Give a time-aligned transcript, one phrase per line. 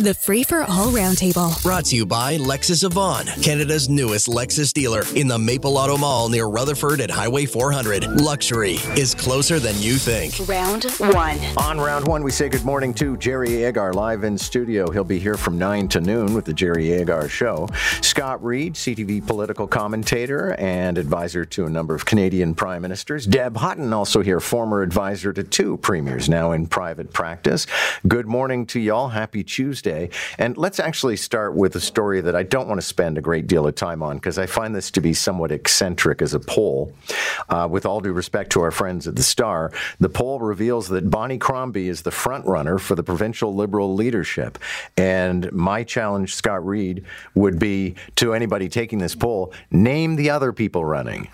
[0.00, 1.62] The Free for All Roundtable.
[1.62, 5.96] Brought to you by Lexus of Vaughan, Canada's newest Lexus dealer in the Maple Auto
[5.96, 8.20] Mall near Rutherford at Highway 400.
[8.20, 10.48] Luxury is closer than you think.
[10.48, 11.38] Round one.
[11.58, 14.90] On round one, we say good morning to Jerry Agar live in studio.
[14.90, 17.68] He'll be here from 9 to noon with the Jerry Agar Show.
[18.00, 23.26] Scott Reid, CTV political commentator and advisor to a number of Canadian prime ministers.
[23.26, 27.68] Deb Hutton, also here, former advisor to two premiers, now in private practice.
[28.08, 29.10] Good morning to y'all.
[29.10, 29.83] Happy Tuesday.
[30.38, 33.46] And let's actually start with a story that I don't want to spend a great
[33.46, 36.92] deal of time on because I find this to be somewhat eccentric as a poll.
[37.48, 41.10] Uh, with all due respect to our friends at the Star, the poll reveals that
[41.10, 44.58] Bonnie Crombie is the front runner for the provincial Liberal leadership.
[44.96, 50.52] And my challenge, Scott Reid, would be to anybody taking this poll name the other
[50.52, 51.28] people running.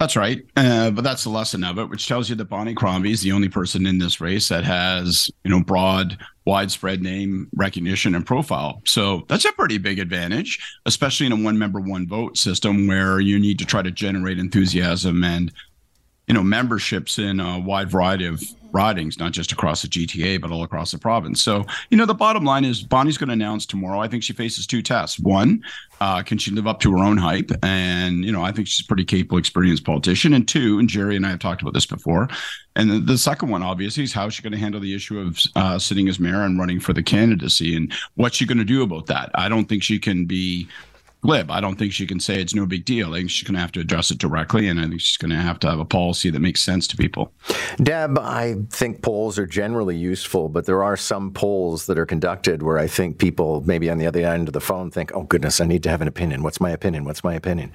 [0.00, 0.42] That's right.
[0.56, 3.32] Uh, but that's the lesson of it, which tells you that Bonnie Crombie is the
[3.32, 8.80] only person in this race that has, you know, broad, widespread name recognition and profile.
[8.86, 13.20] So that's a pretty big advantage, especially in a one member, one vote system where
[13.20, 15.52] you need to try to generate enthusiasm and,
[16.26, 20.50] you know, memberships in a wide variety of ridings, not just across the GTA, but
[20.50, 21.42] all across the province.
[21.42, 24.00] So, you know, the bottom line is Bonnie's going to announce tomorrow.
[24.00, 25.18] I think she faces two tests.
[25.18, 25.62] One,
[26.00, 27.50] uh, can she live up to her own hype?
[27.62, 30.32] And, you know, I think she's a pretty capable, experienced politician.
[30.32, 32.28] And two, and Jerry and I have talked about this before.
[32.76, 35.18] And the, the second one, obviously, is how is she going to handle the issue
[35.18, 38.64] of uh, sitting as mayor and running for the candidacy and what's she going to
[38.64, 39.30] do about that?
[39.34, 40.68] I don't think she can be
[41.22, 41.50] glib.
[41.50, 43.14] I don't think she can say it's no big deal.
[43.14, 45.30] I think she's going to have to address it directly, and I think she's going
[45.30, 47.32] to have to have a policy that makes sense to people.
[47.82, 52.62] Deb, I think polls are generally useful, but there are some polls that are conducted
[52.62, 55.60] where I think people, maybe on the other end of the phone, think, oh, goodness,
[55.60, 56.42] I need to have an opinion.
[56.42, 57.04] What's my opinion?
[57.04, 57.72] What's my opinion?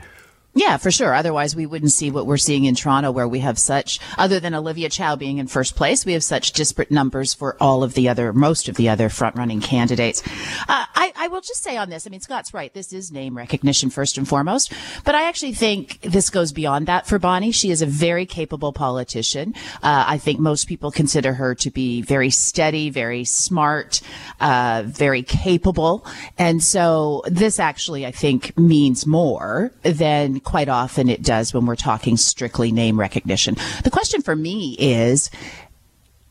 [0.57, 1.13] Yeah, for sure.
[1.13, 4.55] Otherwise, we wouldn't see what we're seeing in Toronto, where we have such, other than
[4.55, 8.07] Olivia Chow being in first place, we have such disparate numbers for all of the
[8.07, 10.23] other, most of the other front running candidates.
[10.69, 12.73] Uh, I, I will just say on this, I mean, Scott's right.
[12.73, 14.71] This is name recognition first and foremost,
[15.03, 17.51] but I actually think this goes beyond that for Bonnie.
[17.51, 19.55] She is a very capable politician.
[19.83, 23.99] Uh, I think most people consider her to be very steady, very smart,
[24.39, 26.05] uh, very capable.
[26.37, 31.75] And so this actually, I think, means more than quite often it does when we're
[31.75, 33.55] talking strictly name recognition.
[33.83, 35.29] The question for me is,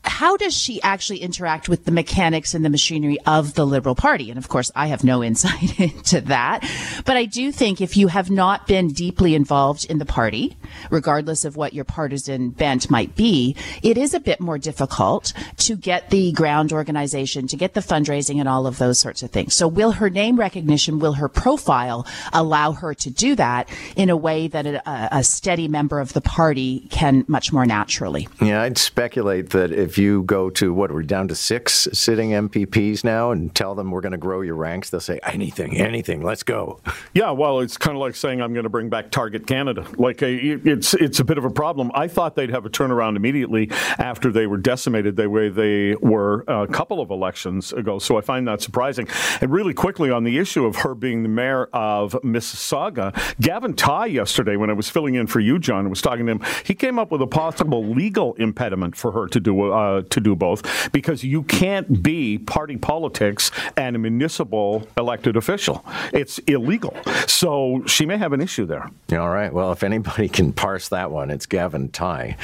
[0.07, 4.29] how does she actually interact with the mechanics and the machinery of the Liberal Party?
[4.29, 6.61] And of course, I have no insight into that.
[7.05, 10.57] But I do think if you have not been deeply involved in the party,
[10.89, 15.75] regardless of what your partisan bent might be, it is a bit more difficult to
[15.75, 19.53] get the ground organization, to get the fundraising and all of those sorts of things.
[19.53, 24.17] So will her name recognition, will her profile allow her to do that in a
[24.17, 28.27] way that a, a steady member of the party can much more naturally?
[28.41, 33.03] Yeah, I'd speculate that if you go to what we're down to six sitting MPPs
[33.03, 36.43] now and tell them we're going to grow your ranks, they'll say anything, anything, let's
[36.43, 36.79] go.
[37.13, 39.85] Yeah, well, it's kind of like saying I'm going to bring back Target Canada.
[39.97, 41.91] Like uh, a, it's it's a bit of a problem.
[41.93, 46.43] I thought they'd have a turnaround immediately after they were decimated the way they were
[46.49, 47.99] uh, a couple of elections ago.
[47.99, 49.07] So I find that surprising.
[49.41, 54.13] And really quickly on the issue of her being the mayor of Mississauga, Gavin Tighe
[54.13, 56.41] yesterday when I was filling in for you, John, was talking to him.
[56.63, 59.53] He came up with a possible legal impediment for her to do
[59.85, 65.85] uh, to do both because you can't be party politics and a municipal elected official.
[66.13, 66.95] It's illegal.
[67.27, 68.89] So she may have an issue there.
[69.11, 69.53] All right.
[69.53, 72.35] Well, if anybody can parse that one, it's Gavin Tighe.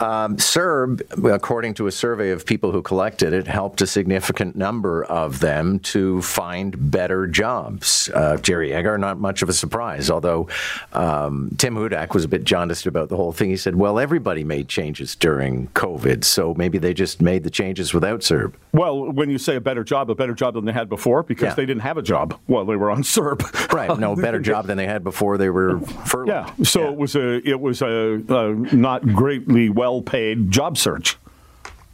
[0.00, 5.04] Um, CERB, according to a survey of people who collected it, helped a significant number
[5.04, 8.08] of them to find better jobs.
[8.14, 10.48] Uh, Jerry Agar, not much of a surprise, although
[10.92, 13.50] um, Tim Hudak was a bit jaundiced about the whole thing.
[13.50, 17.92] He said, well, everybody made changes during COVID, so maybe they just made the changes
[17.94, 18.54] without CERB.
[18.72, 21.48] Well, when you say a better job, a better job than they had before because
[21.48, 21.54] yeah.
[21.54, 23.40] they didn't have a job while they were on CERB.
[23.70, 23.98] Right.
[23.98, 26.28] No, better job than they had before they were furloughed.
[26.28, 26.64] Yeah.
[26.64, 26.88] So yeah.
[26.88, 31.16] it was a it was a, a not greatly well paid job search.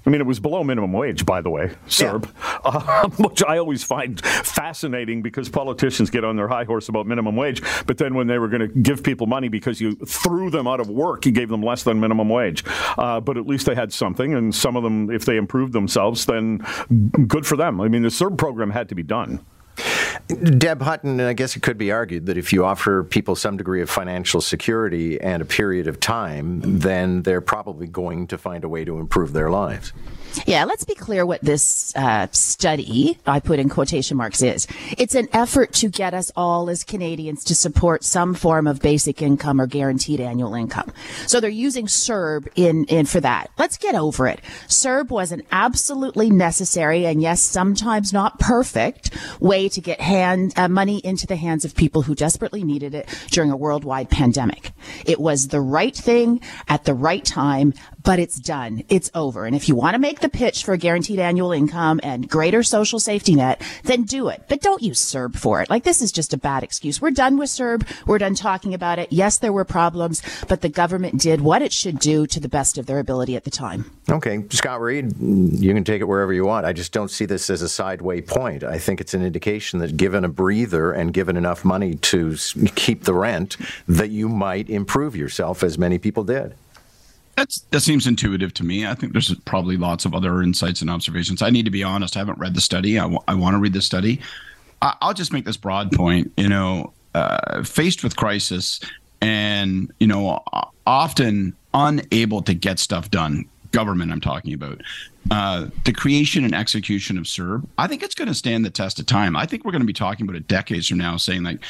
[0.07, 2.61] I mean, it was below minimum wage, by the way, CERB, yeah.
[2.65, 7.35] uh, which I always find fascinating because politicians get on their high horse about minimum
[7.35, 10.69] wage, but then when they were going to give people money because you threw them
[10.69, 12.65] out of work, you gave them less than minimum wage.
[12.97, 16.27] Uh, but at least they had something, and some of them, if they improved themselves,
[16.27, 16.59] then
[17.27, 17.81] good for them.
[17.81, 19.45] I mean, the CERB program had to be done.
[20.29, 23.81] Deb Hutton, I guess it could be argued that if you offer people some degree
[23.81, 28.69] of financial security and a period of time, then they're probably going to find a
[28.69, 29.93] way to improve their lives.
[30.45, 34.67] Yeah, let's be clear what this uh, study, I put in quotation marks, is.
[34.99, 39.23] It's an effort to get us all as Canadians to support some form of basic
[39.23, 40.93] income or guaranteed annual income.
[41.27, 43.51] So they're using CERB in, in for that.
[43.57, 44.41] Let's get over it.
[44.69, 50.99] CERB was an absolutely necessary and yes, sometimes not perfect way to get uh, money
[50.99, 54.73] into the hands of people who desperately needed it during a worldwide pandemic.
[55.05, 57.75] It was the right thing at the right time
[58.07, 58.85] but it's done.
[58.89, 59.47] It's over.
[59.47, 62.63] And if you want to make the pitch for a guaranteed annual income and greater
[62.63, 64.45] social safety net, then do it.
[64.49, 65.69] But don't use CERB for it.
[65.69, 67.03] Like this is just a bad excuse.
[67.03, 67.85] We're done with CERB.
[68.07, 69.09] We're done talking about it.
[69.11, 72.79] Yes, there were problems, but the government did what it should do to the best
[72.79, 73.91] of their ability at the time.
[74.09, 74.45] Okay.
[74.51, 76.65] Scott Reid, you can take it wherever you want.
[76.65, 78.63] I just don't see this as a sideway point.
[78.63, 82.37] I think it's an indication that given a breather and given enough money to
[82.77, 83.57] keep the rent,
[83.89, 86.55] that you might improve yourself as many people did.
[87.35, 88.87] That's, that seems intuitive to me.
[88.87, 91.43] I think there's probably lots of other insights and observations.
[91.43, 92.15] I need to be honest.
[92.15, 93.01] I haven't read the study.
[93.01, 94.21] I, w- I want to read the study.
[94.81, 96.33] I- will just make this broad point.
[96.37, 98.79] You know, uh, faced with crisis
[99.21, 100.41] and you know,
[100.87, 103.45] often unable to get stuff done.
[103.73, 104.81] Government, I'm talking about.
[105.31, 109.01] Uh, the creation and execution of CERB, I think it's going to stand the test
[109.01, 109.37] of time.
[109.37, 111.61] I think we're going to be talking about it decades from now, saying like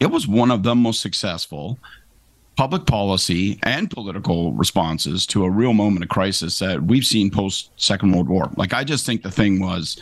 [0.00, 1.78] it was one of the most successful
[2.56, 7.70] public policy and political responses to a real moment of crisis that we've seen post
[7.76, 8.50] Second World War.
[8.56, 10.00] Like I just think the thing was,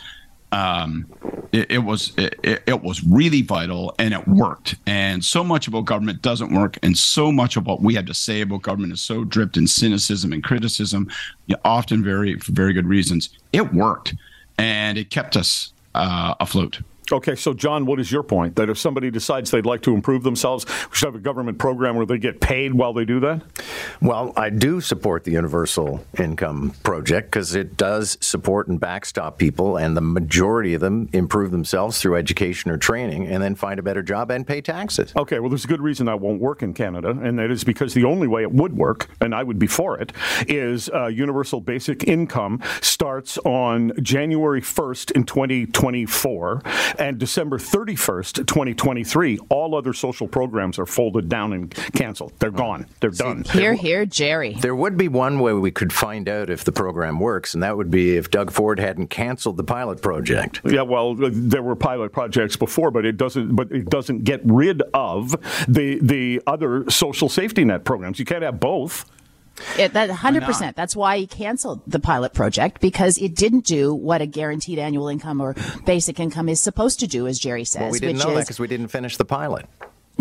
[0.51, 1.05] um,
[1.51, 4.75] it, it, was it, it was really vital and it worked.
[4.85, 8.13] And so much about government doesn't work, and so much of what we have to
[8.13, 11.09] say about government is so dripped in cynicism and criticism,
[11.65, 13.29] often very for very good reasons.
[13.53, 14.15] It worked,
[14.57, 16.79] and it kept us uh, afloat.
[17.11, 18.55] Okay, so John, what is your point?
[18.55, 21.95] That if somebody decides they'd like to improve themselves, we should have a government program
[21.95, 23.41] where they get paid while they do that?
[24.01, 29.77] Well, I do support the Universal Income Project because it does support and backstop people,
[29.77, 33.83] and the majority of them improve themselves through education or training and then find a
[33.83, 35.13] better job and pay taxes.
[35.15, 37.93] Okay, well, there's a good reason that won't work in Canada, and that is because
[37.93, 40.13] the only way it would work, and I would be for it,
[40.47, 46.61] is uh, universal basic income starts on January 1st in 2024
[47.01, 52.31] and December 31st, 2023, all other social programs are folded down and canceled.
[52.37, 52.85] They're gone.
[52.99, 53.43] They're done.
[53.43, 54.53] Here, here, Jerry.
[54.53, 57.75] There would be one way we could find out if the program works, and that
[57.75, 60.61] would be if Doug Ford hadn't canceled the pilot project.
[60.63, 63.55] Yeah, well, there were pilot projects before, but it doesn't.
[63.55, 65.31] But it doesn't get rid of
[65.67, 68.19] the the other social safety net programs.
[68.19, 69.05] You can't have both.
[69.77, 70.75] It, that 100%.
[70.75, 75.07] That's why he canceled the pilot project because it didn't do what a guaranteed annual
[75.07, 75.55] income or
[75.85, 77.81] basic income is supposed to do, as Jerry says.
[77.81, 79.67] Well, we didn't know is, that because we didn't finish the pilot.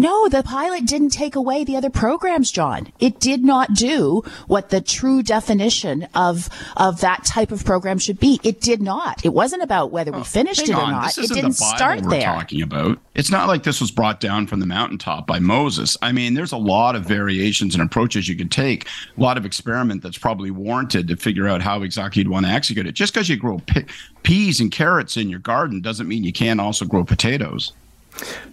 [0.01, 2.91] No, the pilot didn't take away the other programs, John.
[3.01, 8.19] It did not do what the true definition of of that type of program should
[8.19, 8.41] be.
[8.43, 9.23] It did not.
[9.27, 10.93] It wasn't about whether we finished it or on.
[10.93, 11.19] not.
[11.19, 12.23] it didn't the start we're there.
[12.23, 15.99] Talking about it's not like this was brought down from the mountaintop by Moses.
[16.01, 18.87] I mean, there's a lot of variations and approaches you could take.
[19.19, 22.53] A lot of experiment that's probably warranted to figure out how exactly you'd want to
[22.53, 22.93] execute it.
[22.93, 23.85] Just because you grow pe-
[24.23, 27.75] peas and carrots in your garden doesn't mean you can't also grow potatoes.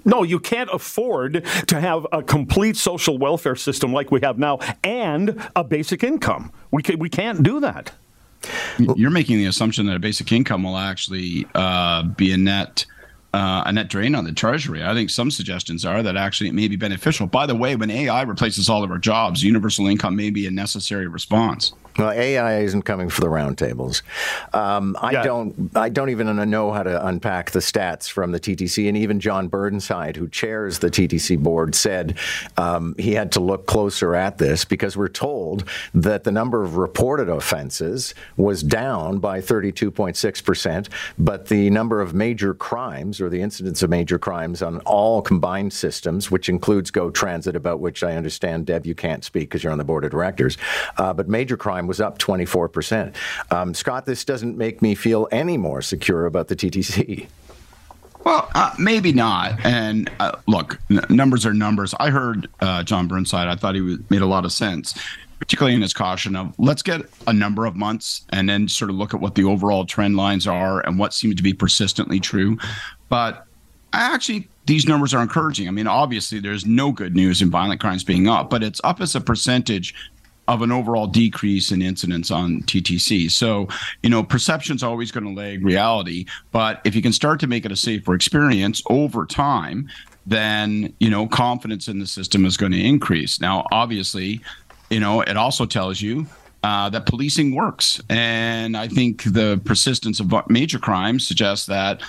[0.06, 4.60] No, you can't afford to have a complete social welfare system like we have now
[4.84, 6.52] and a basic income.
[6.72, 7.92] We, can, we can't do that.
[8.78, 12.86] You're making the assumption that a basic income will actually uh, be a net.
[13.38, 14.84] Uh, a net drain on the treasury.
[14.84, 17.28] I think some suggestions are that actually it may be beneficial.
[17.28, 20.52] By the way, when AI replaces all of our jobs, universal income may be a
[20.52, 21.74] necessary response.
[21.98, 24.04] Well, AI isn't coming for the roundtables.
[24.54, 25.24] Um, I yeah.
[25.24, 25.72] don't.
[25.76, 29.48] I don't even know how to unpack the stats from the TTC, and even Jon
[29.48, 32.18] Burnside, who chairs the TTC board, said
[32.56, 36.78] um, he had to look closer at this because we're told that the number of
[36.78, 43.42] reported offenses was down by 32.6 percent, but the number of major crimes or the
[43.42, 48.16] incidence of major crimes on all combined systems, which includes Go Transit, about which I
[48.16, 50.58] understand Deb you can't speak because you're on the board of directors,
[50.98, 53.14] uh, but major crime was up 24%.
[53.52, 57.28] Um, Scott, this doesn't make me feel any more secure about the TTC.
[58.24, 59.64] Well, uh, maybe not.
[59.66, 61.94] And uh, look, n- numbers are numbers.
[62.00, 63.48] I heard uh, Jon Burnside.
[63.48, 64.98] I thought he made a lot of sense,
[65.40, 68.96] particularly in his caution of let's get a number of months and then sort of
[68.96, 72.58] look at what the overall trend lines are and what seems to be persistently true.
[73.10, 73.46] But
[73.94, 75.68] I actually, these numbers are encouraging.
[75.68, 79.00] I mean, obviously, there's no good news in violent crimes being up, but it's up
[79.02, 79.96] as a percentage
[80.48, 83.30] of an overall decrease in incidents on TTC.
[83.30, 83.68] So,
[84.02, 86.26] you know, perception's always going to lag reality.
[86.52, 89.90] But if you can start to make it a safer experience over time,
[90.26, 93.42] then, you know, confidence in the system is going to increase.
[93.42, 94.42] Now, obviously,
[94.90, 96.26] you know, it also tells you
[96.64, 98.02] uh, that policing works.
[98.10, 102.02] And I think the persistence of major crimes suggests that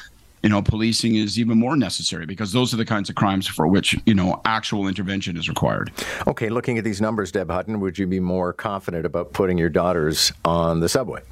[0.42, 3.66] you know, policing is even more necessary because those are the kinds of crimes for
[3.66, 5.90] which, you know, actual intervention is required.
[6.26, 9.68] Okay, looking at these numbers, Deb Hutton, would you be more confident about putting your
[9.68, 11.22] daughters on the subway?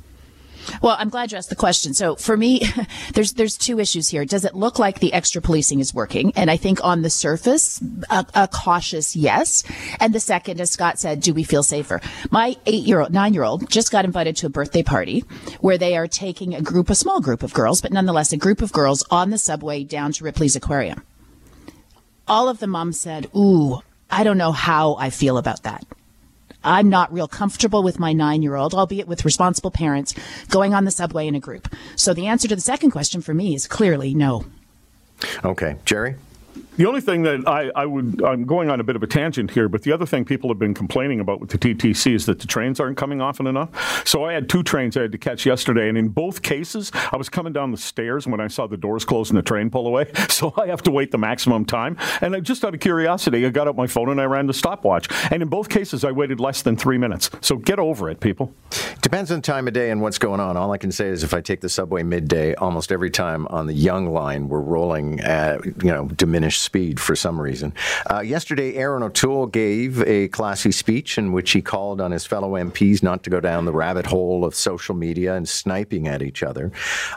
[0.82, 1.94] Well, I'm glad you asked the question.
[1.94, 2.62] So for me,
[3.14, 4.24] there's there's two issues here.
[4.24, 6.32] Does it look like the extra policing is working?
[6.36, 7.80] And I think on the surface,
[8.10, 9.62] a, a cautious yes.
[10.00, 12.00] And the second, as Scott said, do we feel safer?
[12.30, 15.20] My eight year old, nine year old just got invited to a birthday party
[15.60, 18.62] where they are taking a group, a small group of girls, but nonetheless a group
[18.62, 21.02] of girls on the subway down to Ripley's Aquarium.
[22.28, 23.80] All of the moms said, "Ooh,
[24.10, 25.86] I don't know how I feel about that."
[26.66, 30.14] I'm not real comfortable with my nine year old, albeit with responsible parents,
[30.48, 31.72] going on the subway in a group.
[31.94, 34.44] So the answer to the second question for me is clearly no.
[35.44, 35.76] Okay.
[35.84, 36.16] Jerry?
[36.76, 39.50] The only thing that I, I, would, I'm going on a bit of a tangent
[39.50, 42.38] here, but the other thing people have been complaining about with the TTC is that
[42.38, 44.06] the trains aren't coming often enough.
[44.06, 47.16] So I had two trains I had to catch yesterday, and in both cases, I
[47.16, 49.86] was coming down the stairs when I saw the doors close and the train pull
[49.86, 50.06] away.
[50.36, 51.96] So I have to wait the maximum time.
[52.20, 54.52] And I, just out of curiosity, I got out my phone and I ran the
[54.52, 55.08] stopwatch.
[55.30, 57.30] And in both cases, I waited less than three minutes.
[57.40, 58.52] So get over it, people.
[59.00, 60.58] Depends on time of day and what's going on.
[60.58, 63.66] All I can say is if I take the subway midday, almost every time on
[63.66, 67.72] the Yonge line, we're rolling at you know diminished speed for some reason.
[68.10, 72.52] Uh, yesterday, Erin O'Toole gave a classy speech in which he called on his fellow
[72.52, 76.42] MPs not to go down the rabbit hole of social media and sniping at each
[76.42, 76.70] other.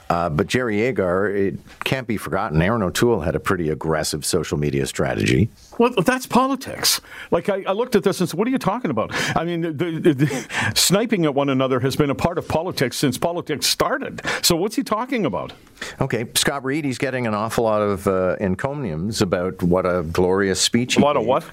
[0.10, 4.58] Uh, but Jerry Agar, it can't be forgotten, Erin O'Toole had a pretty aggressive social
[4.58, 5.50] media strategy.
[5.80, 7.02] Well, that's politics.
[7.32, 9.62] Like I, I looked at this and said, "What are you talking about?" I mean,
[9.62, 13.66] the, the, the, sniping at one another has been a part of politics since politics
[13.66, 14.22] started.
[14.42, 15.54] So what's he talking about?
[16.02, 20.62] Okay, Scott Reid, he's getting an awful lot of uh, encomiums about what a glorious
[20.62, 20.98] speech.
[20.98, 21.46] What a lot of what?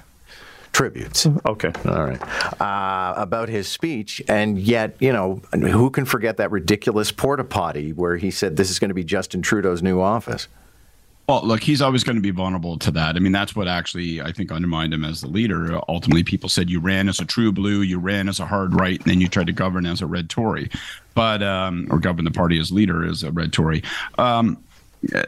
[0.77, 1.25] tributes.
[1.45, 1.71] Okay.
[1.85, 2.61] All right.
[2.61, 7.93] Uh, about his speech, and yet, you know, who can forget that ridiculous porta potty
[7.93, 10.47] where he said this is going to be Justin Trudeau's new office?
[11.27, 13.17] Well, look, he's always going to be vulnerable to that.
[13.17, 15.77] I mean, that's what actually I think undermined him as the leader.
[15.89, 18.97] Ultimately, people said you ran as a true blue, you ran as a hard right,
[18.97, 20.69] and then you tried to govern as a red Tory,
[21.15, 23.83] but um, or govern the party as leader as a red Tory.
[24.17, 24.63] Um,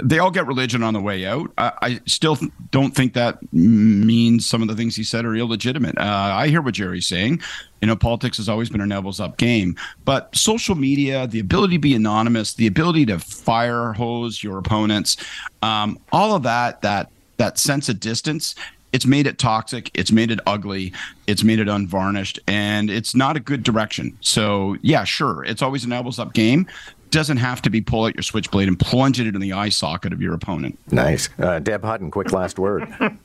[0.02, 1.52] they all get religion on the way out.
[1.58, 2.38] I, I still
[2.72, 5.98] don't think that means some of the things he said are illegitimate.
[5.98, 7.42] Uh, I hear what Jerry's saying.
[7.82, 11.76] You know, politics has always been a Neville's up game, but social media, the ability
[11.76, 15.18] to be anonymous, the ability to fire hose your opponents,
[15.62, 18.54] um, all of that, that that sense of distance
[18.92, 20.92] it's made it toxic it's made it ugly
[21.28, 25.84] it's made it unvarnished and it's not a good direction so yeah sure it's always
[25.84, 26.68] an elbows up game
[27.12, 30.14] doesn't have to be pull out your switchblade and plunge it into the eye socket
[30.14, 30.78] of your opponent.
[30.92, 31.30] Nice.
[31.38, 32.88] Uh, Deb Hutton, quick last word.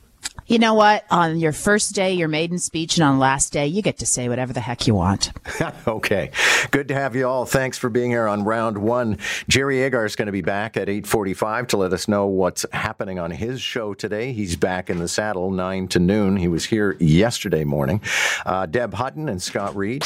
[0.47, 1.05] You know what?
[1.09, 4.29] On your first day, your maiden speech, and on last day, you get to say
[4.29, 5.31] whatever the heck you want.
[5.87, 6.29] okay.
[6.69, 7.45] Good to have you all.
[7.45, 9.17] Thanks for being here on round one.
[9.47, 13.17] Jerry Agar is going to be back at 845 to let us know what's happening
[13.17, 14.33] on his show today.
[14.33, 16.37] He's back in the saddle 9 to noon.
[16.37, 17.99] He was here yesterday morning.
[18.45, 20.05] Uh, Deb Hutton and Scott Reid.